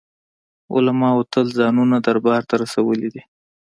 علماوو 0.73 1.29
تل 1.33 1.47
ځانونه 1.59 1.97
دربار 2.05 2.41
ته 2.49 2.53
رسولي 2.63 3.09
دي. 3.13 3.21